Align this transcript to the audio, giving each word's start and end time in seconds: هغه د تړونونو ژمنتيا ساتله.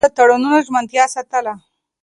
هغه 0.03 0.09
د 0.11 0.15
تړونونو 0.17 0.57
ژمنتيا 0.67 1.05
ساتله. 1.15 1.53